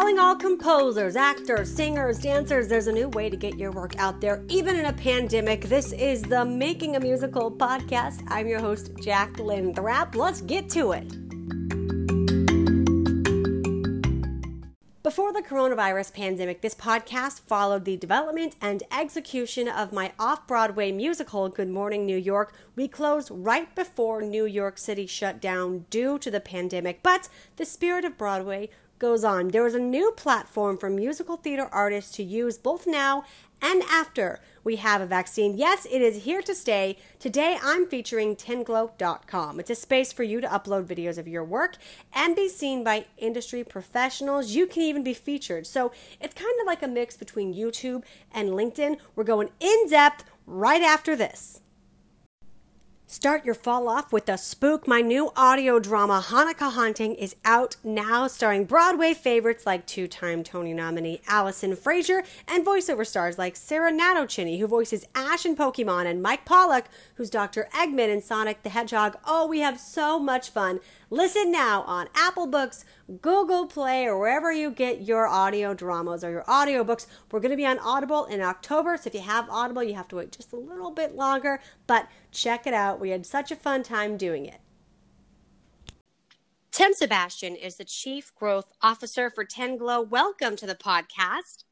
[0.00, 4.18] Calling all composers, actors, singers, dancers, there's a new way to get your work out
[4.18, 5.64] there, even in a pandemic.
[5.64, 8.24] This is the Making a Musical podcast.
[8.28, 10.14] I'm your host, Jacqueline Thrapp.
[10.14, 11.06] Let's get to it.
[15.02, 20.92] Before the coronavirus pandemic, this podcast followed the development and execution of my off Broadway
[20.92, 22.54] musical, Good Morning New York.
[22.74, 27.66] We closed right before New York City shut down due to the pandemic, but the
[27.66, 29.48] spirit of Broadway goes on.
[29.48, 33.24] There is a new platform for musical theater artists to use both now
[33.62, 35.56] and after we have a vaccine.
[35.56, 36.98] Yes, it is here to stay.
[37.18, 39.58] Today I'm featuring tenglow.com.
[39.58, 41.76] It's a space for you to upload videos of your work
[42.12, 44.50] and be seen by industry professionals.
[44.50, 45.66] You can even be featured.
[45.66, 48.98] So it's kind of like a mix between YouTube and LinkedIn.
[49.16, 51.60] We're going in depth right after this.
[53.12, 54.86] Start your fall off with the spook.
[54.86, 60.44] My new audio drama, Hanukkah Haunting, is out now, starring Broadway favorites like two time
[60.44, 66.06] Tony nominee Allison Frazier and voiceover stars like Sarah Natochenny, who voices Ash in Pokemon,
[66.06, 66.84] and Mike Pollock,
[67.16, 67.68] who's Dr.
[67.74, 69.18] Eggman in Sonic the Hedgehog.
[69.24, 70.78] Oh, we have so much fun.
[71.10, 76.30] Listen now on Apple Books, Google Play, or wherever you get your audio dramas or
[76.30, 77.06] your audiobooks.
[77.30, 80.08] We're going to be on Audible in October, so if you have Audible, you have
[80.08, 83.00] to wait just a little bit longer, but check it out.
[83.00, 84.60] We had such a fun time doing it.
[86.70, 90.08] Tim Sebastian is the Chief Growth Officer for Tenglo.
[90.08, 91.64] Welcome to the podcast.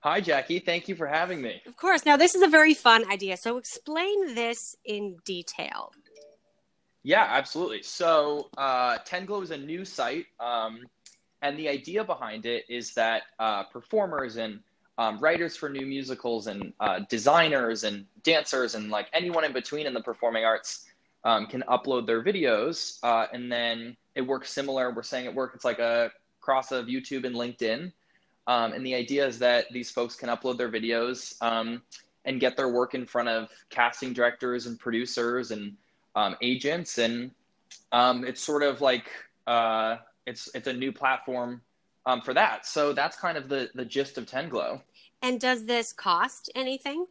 [0.00, 0.58] Hi, Jackie.
[0.58, 1.62] Thank you for having me.
[1.64, 2.04] Of course.
[2.04, 3.36] Now, this is a very fun idea.
[3.36, 5.92] So, explain this in detail.
[7.04, 7.82] Yeah, absolutely.
[7.82, 8.98] So, uh,
[9.42, 10.80] is a new site, um,
[11.42, 14.60] and the idea behind it is that uh, performers and
[14.98, 19.86] um, writers for new musicals and uh, designers and dancers and like anyone in between
[19.86, 20.86] in the performing arts
[21.24, 24.92] um, can upload their videos, uh, and then it works similar.
[24.92, 25.56] We're saying it works.
[25.56, 27.92] It's like a cross of YouTube and LinkedIn,
[28.46, 31.82] um, and the idea is that these folks can upload their videos um,
[32.26, 35.74] and get their work in front of casting directors and producers and
[36.14, 37.30] um, agents, and
[37.92, 39.10] um, it's sort of like
[39.46, 39.96] uh,
[40.26, 41.60] it's it's a new platform
[42.06, 42.66] um, for that.
[42.66, 44.80] So that's kind of the the gist of Tenglo.
[45.22, 47.06] And does this cost anything?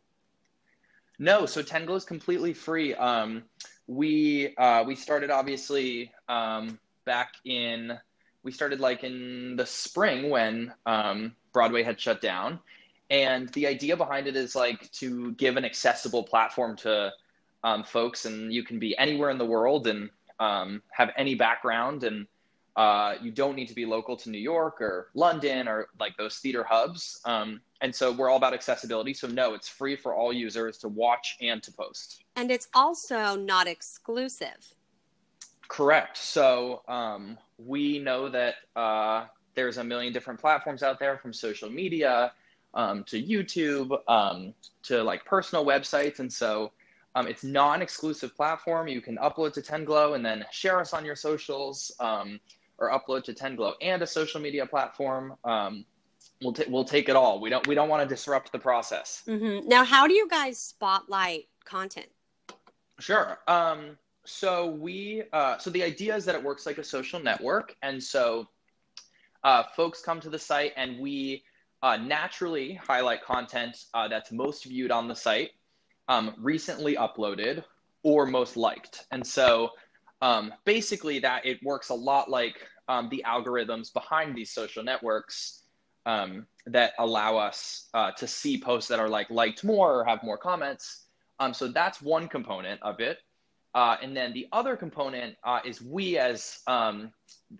[1.20, 2.94] No, so Tenglo is completely free.
[2.96, 3.44] Um,
[3.88, 7.98] we uh, we started obviously um, back in
[8.44, 12.60] we started like in the spring when um, Broadway had shut down,
[13.10, 17.12] and the idea behind it is like to give an accessible platform to
[17.64, 22.04] um, folks, and you can be anywhere in the world and um, have any background,
[22.04, 22.28] and
[22.76, 26.38] uh, you don't need to be local to New York or London or like those
[26.38, 27.22] theater hubs.
[27.26, 29.14] Um, and so we're all about accessibility.
[29.14, 32.24] So no, it's free for all users to watch and to post.
[32.36, 34.74] And it's also not exclusive.
[35.68, 36.18] Correct.
[36.18, 41.70] So um, we know that uh, there's a million different platforms out there, from social
[41.70, 42.32] media
[42.74, 46.72] um, to YouTube um, to like personal websites, and so
[47.16, 48.88] um, it's non-exclusive platform.
[48.88, 52.40] You can upload to Tenglo and then share us on your socials, um,
[52.82, 55.36] or upload to Tenglo and a social media platform.
[55.44, 55.86] Um,
[56.42, 57.40] we'll t- we'll take it all.
[57.40, 59.24] We don't we don't want to disrupt the process.
[59.28, 59.68] Mm-hmm.
[59.68, 62.08] Now, how do you guys spotlight content?
[63.00, 63.40] Sure.
[63.48, 67.76] Um, so we uh, so the idea is that it works like a social network,
[67.82, 68.48] and so
[69.44, 71.44] uh, folks come to the site, and we
[71.84, 75.52] uh, naturally highlight content uh, that's most viewed on the site
[76.08, 77.64] um, recently uploaded
[78.04, 79.06] or most liked.
[79.12, 79.72] And so
[80.22, 85.64] um, basically, that it works a lot like um, the algorithms behind these social networks
[86.06, 90.24] um, that allow us uh, to see posts that are like liked more or have
[90.24, 91.06] more comments.
[91.40, 93.18] Um, so that's one component of it.
[93.74, 97.12] Uh, and then the other component uh, is we as um,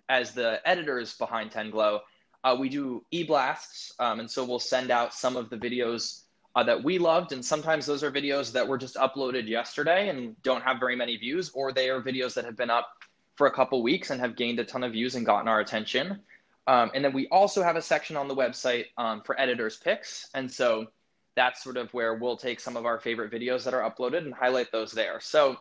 [0.08, 2.00] as the editors behind Tenglo,
[2.44, 6.62] uh, we do e-blasts, um, and so we'll send out some of the videos uh,
[6.64, 7.32] that we loved.
[7.32, 11.16] And sometimes those are videos that were just uploaded yesterday and don't have very many
[11.16, 12.88] views, or they are videos that have been up
[13.36, 16.20] for a couple weeks and have gained a ton of views and gotten our attention.
[16.66, 20.28] Um, and then we also have a section on the website um, for editors' picks.
[20.34, 20.86] And so
[21.34, 24.34] that's sort of where we'll take some of our favorite videos that are uploaded and
[24.34, 25.18] highlight those there.
[25.20, 25.56] So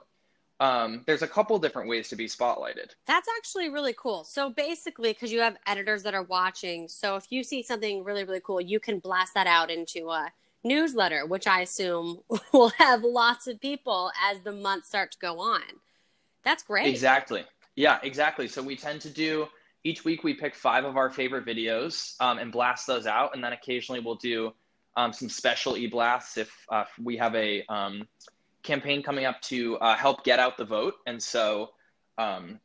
[0.60, 2.92] um, there's a couple different ways to be spotlighted.
[3.08, 4.24] That's actually really cool.
[4.26, 8.24] So basically, because you have editors that are watching, so if you see something really,
[8.24, 10.32] really cool, you can blast that out into a
[10.64, 12.20] newsletter, which I assume
[12.54, 15.62] will have lots of people as the months start to go on.
[16.44, 16.88] That's great.
[16.88, 17.44] Exactly.
[17.76, 18.48] Yeah, exactly.
[18.48, 19.48] So we tend to do
[19.84, 23.44] each week we pick five of our favorite videos um, and blast those out, and
[23.44, 24.54] then occasionally we'll do
[24.98, 28.08] um, some special e blasts if, uh, we have a um,
[28.64, 31.72] campaign coming up to uh, help get out the vote, and so
[32.18, 32.60] um,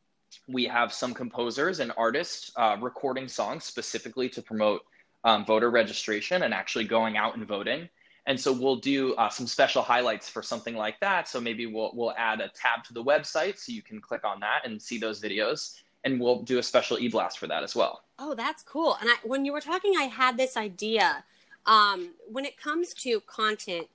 [0.47, 4.81] we have some composers and artists uh, recording songs specifically to promote
[5.23, 7.89] um, voter registration and actually going out and voting.
[8.27, 11.29] And so we'll do uh, some special highlights for something like that.
[11.29, 14.39] So maybe we'll we'll add a tab to the website so you can click on
[14.41, 15.79] that and see those videos.
[16.03, 18.03] And we'll do a special e-blast for that as well.
[18.19, 18.97] Oh, that's cool.
[19.01, 21.23] And I, when you were talking, I had this idea.
[21.65, 23.87] Um, when it comes to content,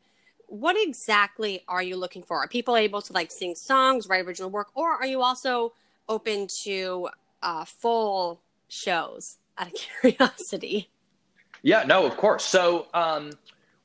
[0.47, 2.37] what exactly are you looking for?
[2.39, 5.73] Are people able to like sing songs, write original work, or are you also
[6.09, 7.09] open to
[7.43, 10.91] uh, full shows out of curiosity?
[11.63, 12.45] Yeah, no, of course.
[12.45, 13.33] So um,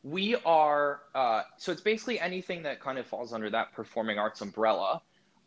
[0.03, 4.41] we are, uh, so it's basically anything that kind of falls under that performing arts
[4.41, 5.01] umbrella.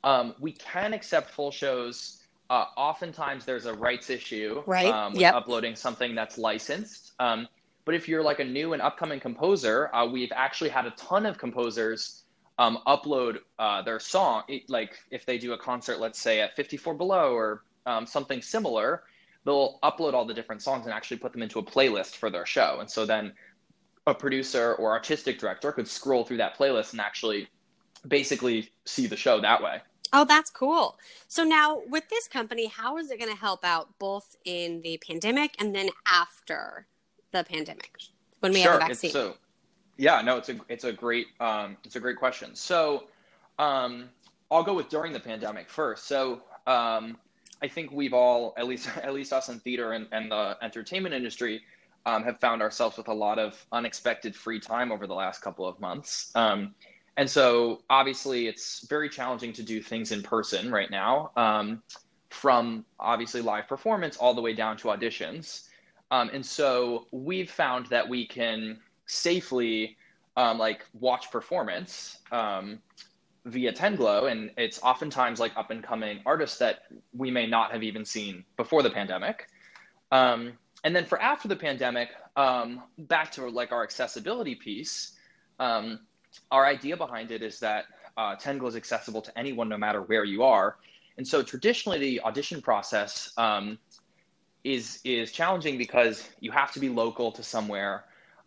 [0.05, 2.23] Um, we can accept full shows.
[2.49, 4.87] Uh, oftentimes there's a rights issue right.
[4.87, 5.35] um, with yep.
[5.35, 7.13] uploading something that's licensed.
[7.19, 7.49] Um,
[7.85, 11.27] but if you're like a new and upcoming composer, uh, we've actually had a ton
[11.27, 12.25] of composers
[12.59, 14.43] um, upload uh, their song.
[14.69, 19.05] Like if they do a concert, let's say at 54 Below or um, something similar,
[19.45, 22.47] they'll upload all the different songs and actually put them into a playlist for their
[22.47, 22.79] show.
[22.81, 23.33] And so then
[24.07, 27.49] a producer or artistic director could scroll through that playlist and actually
[28.07, 29.81] basically see the show that way.
[30.13, 30.99] Oh, that's cool.
[31.29, 35.01] So now with this company, how is it going to help out both in the
[35.07, 36.87] pandemic and then after
[37.33, 37.93] the pandemic
[38.41, 38.73] when we sure.
[38.73, 39.11] have a vaccine?
[39.11, 39.37] So,
[39.97, 42.55] yeah, no, it's a it's a great um, it's a great question.
[42.55, 43.05] So,
[43.59, 44.09] um,
[44.51, 46.07] I'll go with during the pandemic first.
[46.09, 47.19] So, um,
[47.63, 51.15] I think we've all, at least at least us in theater and, and the entertainment
[51.15, 51.63] industry,
[52.07, 55.67] um, have found ourselves with a lot of unexpected free time over the last couple
[55.67, 56.33] of months.
[56.35, 56.75] Um,
[57.17, 61.83] and so, obviously, it's very challenging to do things in person right now, um,
[62.31, 65.69] from obviously live performance all the way down to auditions.
[66.11, 69.99] Um, and so, we've found that we can safely
[70.37, 72.79] um, like watch performance um,
[73.45, 76.83] via Tenglo, and it's oftentimes like up and coming artists that
[77.13, 79.49] we may not have even seen before the pandemic.
[80.13, 80.53] Um,
[80.85, 85.13] and then for after the pandemic, um, back to like our accessibility piece,
[85.59, 86.01] um,
[86.51, 90.25] our idea behind it is that uh, Tenglo is accessible to anyone no matter where
[90.25, 90.77] you are.
[91.17, 93.79] And so traditionally, the audition process um,
[94.65, 98.05] is is challenging because you have to be local to somewhere,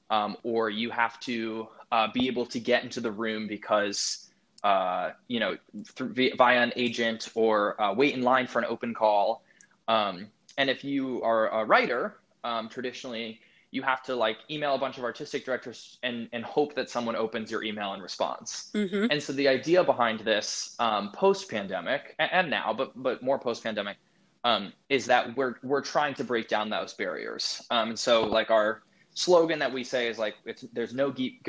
[0.09, 4.29] um, or you have to uh, be able to get into the room because
[4.63, 8.93] uh, you know through, via an agent or uh, wait in line for an open
[8.93, 9.43] call.
[9.87, 10.27] Um,
[10.57, 13.39] and if you are a writer, um, traditionally
[13.73, 17.15] you have to like email a bunch of artistic directors and, and hope that someone
[17.15, 18.69] opens your email and responds.
[18.75, 19.07] Mm-hmm.
[19.09, 23.39] And so the idea behind this um, post pandemic and, and, now, but but more
[23.39, 23.97] post pandemic,
[24.43, 27.65] um, is that we're we're trying to break down those barriers.
[27.71, 28.83] Um, and so like our
[29.15, 31.39] slogan that we say is like it's there's no ge-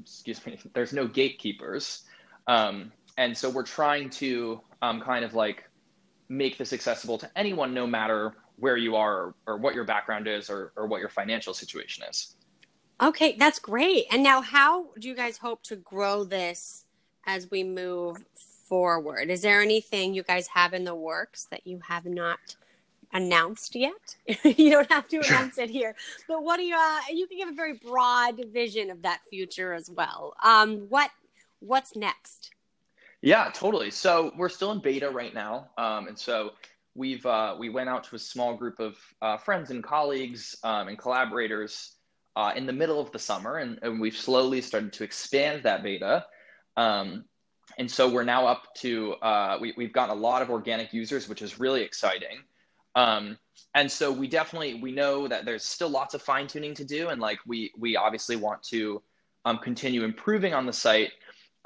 [0.00, 2.04] excuse me there's no gatekeepers.
[2.46, 5.64] Um, and so we're trying to um, kind of like
[6.28, 10.26] make this accessible to anyone, no matter where you are or, or what your background
[10.26, 12.36] is or, or what your financial situation is.
[13.02, 14.06] Okay, that's great.
[14.10, 16.84] And now, how do you guys hope to grow this
[17.26, 18.24] as we move
[18.68, 19.30] forward?
[19.30, 22.56] Is there anything you guys have in the works that you have not
[23.12, 24.16] announced yet?
[24.44, 25.94] you don't have to announce it here,
[26.26, 26.74] but what do you?
[26.74, 30.34] Uh, you can give a very broad vision of that future as well.
[30.42, 31.10] Um, what
[31.60, 32.50] What's next?
[33.22, 33.90] Yeah, totally.
[33.90, 36.50] So we're still in beta right now, um, and so
[36.94, 40.88] we've uh, we went out to a small group of uh, friends and colleagues um,
[40.88, 41.96] and collaborators
[42.36, 45.82] uh, in the middle of the summer, and, and, we've slowly started to expand that
[45.82, 46.24] beta.
[46.76, 47.24] Um,
[47.78, 51.28] and so we're now up to uh, we, we've gotten a lot of organic users,
[51.28, 52.38] which is really exciting.
[52.94, 53.38] Um,
[53.74, 57.08] and so we definitely we know that there's still lots of fine tuning to do,
[57.08, 59.02] and like we we obviously want to
[59.44, 61.12] um, continue improving on the site.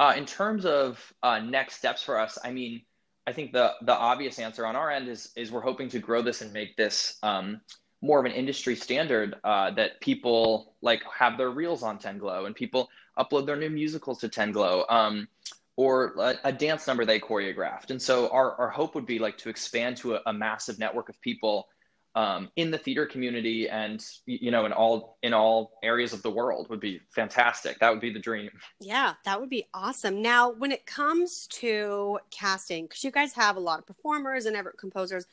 [0.00, 2.80] Uh, in terms of uh, next steps for us, I mean,
[3.26, 6.22] I think the the obvious answer on our end is is we're hoping to grow
[6.22, 7.60] this and make this um,
[8.00, 12.54] more of an industry standard uh, that people like have their reels on Tenglo and
[12.54, 12.88] people
[13.18, 15.28] upload their new musicals to Tenglo um,
[15.76, 17.90] or a, a, dance number they choreographed.
[17.90, 21.10] And so our, our hope would be like to expand to a, a massive network
[21.10, 21.68] of people
[22.14, 26.30] um, in the theater community and you know in all in all areas of the
[26.30, 27.78] world would be fantastic.
[27.78, 28.50] That would be the dream.
[28.80, 30.20] Yeah that would be awesome.
[30.20, 34.56] Now when it comes to casting because you guys have a lot of performers and
[34.56, 35.26] ever composers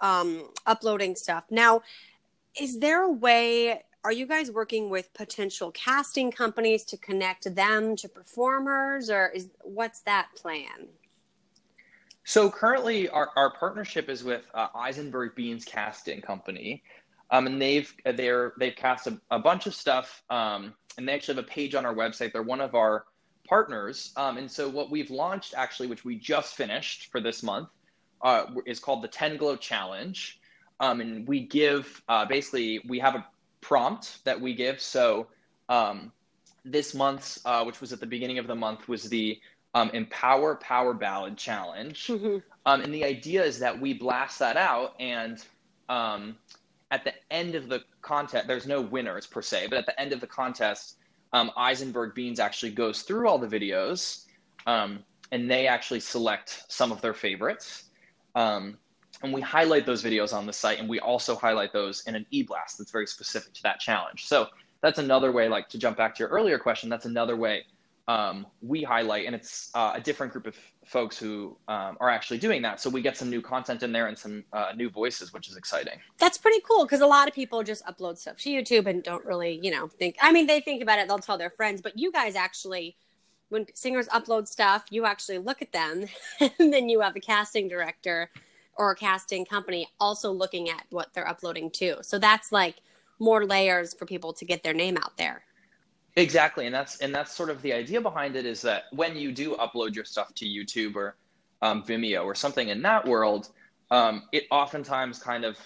[0.00, 1.44] um, uploading stuff.
[1.50, 1.82] Now
[2.60, 7.96] is there a way are you guys working with potential casting companies to connect them
[7.96, 10.88] to performers or is what's that plan
[12.24, 16.82] so currently, our, our partnership is with uh, Eisenberg Beans Casting Company,
[17.30, 21.36] um, and they've they're they've cast a, a bunch of stuff, um, and they actually
[21.36, 22.32] have a page on our website.
[22.32, 23.04] They're one of our
[23.46, 27.68] partners, um, and so what we've launched actually, which we just finished for this month,
[28.22, 30.40] uh, is called the 10 Glow Challenge.
[30.80, 33.26] Um, and we give uh, basically, we have a
[33.60, 34.80] prompt that we give.
[34.80, 35.28] So
[35.68, 36.10] um,
[36.64, 39.38] this month's, uh, which was at the beginning of the month, was the
[39.74, 42.06] um, Empower Power Ballad Challenge.
[42.06, 42.38] Mm-hmm.
[42.66, 45.44] Um, and the idea is that we blast that out, and
[45.88, 46.36] um,
[46.90, 50.12] at the end of the contest, there's no winners per se, but at the end
[50.12, 50.96] of the contest,
[51.32, 54.24] um, Eisenberg Beans actually goes through all the videos,
[54.66, 55.00] um,
[55.32, 57.90] and they actually select some of their favorites.
[58.34, 58.78] Um,
[59.22, 62.24] and we highlight those videos on the site, and we also highlight those in an
[62.30, 64.26] e-blast that's very specific to that challenge.
[64.26, 64.48] So
[64.80, 67.64] that's another way, like to jump back to your earlier question, that's another way
[68.06, 72.38] um, we highlight, and it's uh, a different group of folks who um, are actually
[72.38, 72.80] doing that.
[72.80, 75.56] So we get some new content in there and some uh, new voices, which is
[75.56, 75.98] exciting.
[76.18, 79.24] That's pretty cool because a lot of people just upload stuff to YouTube and don't
[79.24, 80.16] really, you know, think.
[80.20, 82.96] I mean, they think about it, they'll tell their friends, but you guys actually,
[83.48, 86.06] when singers upload stuff, you actually look at them,
[86.58, 88.30] and then you have a casting director
[88.76, 91.96] or a casting company also looking at what they're uploading too.
[92.02, 92.76] So that's like
[93.18, 95.44] more layers for people to get their name out there.
[96.16, 99.32] Exactly, and that's and that's sort of the idea behind it is that when you
[99.32, 101.16] do upload your stuff to YouTube or
[101.60, 103.48] um, Vimeo or something in that world,
[103.90, 105.58] um, it oftentimes kind of,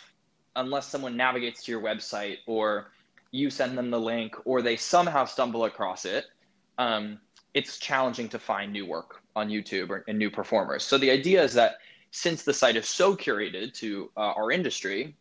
[0.56, 2.92] unless someone navigates to your website or
[3.30, 6.24] you send them the link or they somehow stumble across it,
[6.78, 7.18] um,
[7.52, 10.82] it's challenging to find new work on YouTube or, and new performers.
[10.82, 11.76] So the idea is that
[12.10, 15.14] since the site is so curated to uh, our industry,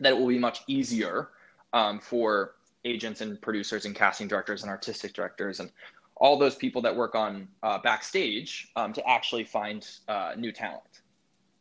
[0.00, 1.30] that it will be much easier
[1.74, 5.70] um, for agents and producers and casting directors and artistic directors and
[6.16, 11.00] all those people that work on uh, backstage um, to actually find uh, new talent.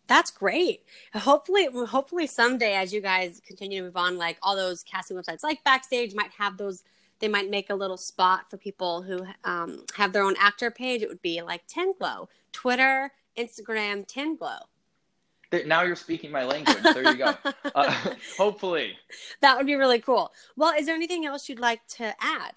[0.07, 0.83] That's great.
[1.13, 5.43] Hopefully, hopefully someday, as you guys continue to move on, like all those casting websites,
[5.43, 6.83] like Backstage, might have those.
[7.19, 11.01] They might make a little spot for people who um, have their own actor page.
[11.03, 14.57] It would be like Ten Glow, Twitter, Instagram, Ten Glow
[15.65, 16.81] now you're speaking my language.
[16.83, 17.35] There you go.
[17.75, 17.93] Uh,
[18.37, 18.97] hopefully.
[19.41, 20.31] That would be really cool.
[20.55, 22.53] Well, is there anything else you'd like to add?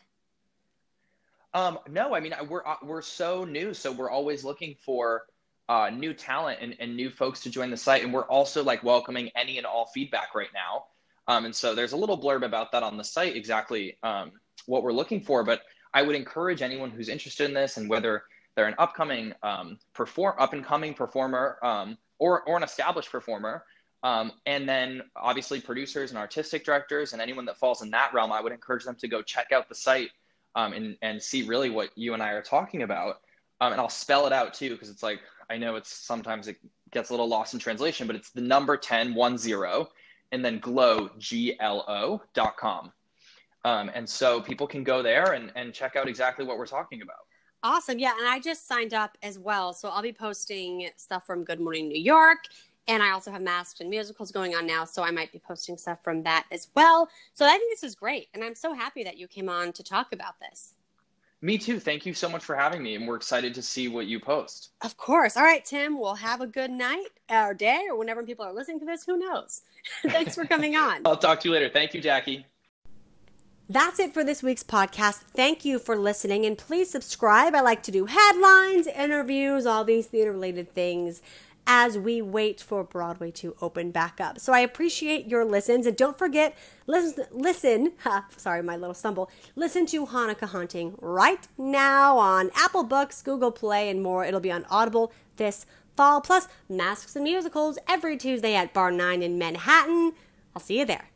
[1.55, 5.25] Um, no, I mean we're uh, we're so new, so we're always looking for
[5.69, 8.83] uh, new talent and, and new folks to join the site, and we're also like
[8.83, 10.85] welcoming any and all feedback right now.
[11.29, 14.33] Um, and so there's a little blurb about that on the site, exactly um,
[14.67, 15.45] what we're looking for.
[15.45, 18.25] But I would encourage anyone who's interested in this, and whether
[18.57, 23.65] they're an upcoming um, perform up and coming performer um, or, or an established performer.
[24.05, 28.31] Um, and then obviously producers and artistic directors and anyone that falls in that realm,
[28.31, 30.11] I would encourage them to go check out the site
[30.55, 33.17] um, and, and see really what you and I are talking about.
[33.61, 35.19] Um, and I'll spell it out too, because it's like,
[35.51, 36.59] I know it's sometimes it
[36.93, 39.89] gets a little lost in translation, but it's the number 10, one zero,
[40.31, 42.93] and then glow, G-L-O dot com.
[43.65, 47.03] Um, and so people can go there and, and check out exactly what we're talking
[47.03, 47.27] about.
[47.63, 47.99] Awesome.
[47.99, 48.13] Yeah.
[48.19, 49.73] And I just signed up as well.
[49.73, 52.39] So I'll be posting stuff from Good Morning New York.
[52.89, 54.85] And I also have masks and musicals going on now.
[54.85, 57.09] So I might be posting stuff from that as well.
[57.35, 58.29] So I think this is great.
[58.35, 60.75] And I'm so happy that you came on to talk about this.
[61.45, 61.81] Me too.
[61.81, 62.95] Thank you so much for having me.
[62.95, 64.71] And we're excited to see what you post.
[64.83, 65.37] Of course.
[65.37, 68.79] All right, Tim, we'll have a good night or day or whenever people are listening
[68.81, 69.05] to this.
[69.05, 69.63] Who knows?
[70.07, 71.03] Thanks for coming on.
[71.05, 71.69] I'll talk to you later.
[71.69, 72.47] Thank you, Jackie.
[73.69, 75.23] That's it for this week's podcast.
[75.35, 77.55] Thank you for listening and please subscribe.
[77.55, 81.23] I like to do headlines, interviews, all these theater related things
[81.67, 84.41] as we wait for Broadway to open back up.
[84.41, 86.57] So I appreciate your listens and don't forget
[86.89, 87.93] listen listen,
[88.37, 89.31] sorry my little stumble.
[89.55, 94.25] Listen to Hanukkah Haunting right now on Apple Books, Google Play and more.
[94.25, 95.67] It'll be on Audible this
[95.97, 100.13] fall plus Masks and Musicals every Tuesday at Bar 9 in Manhattan.
[100.55, 101.12] I'll see you there.